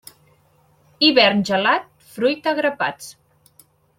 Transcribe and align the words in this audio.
Hivern 1.07 1.43
gelat, 1.51 1.85
fruita 2.15 2.53
a 2.57 2.61
grapats. 2.61 3.13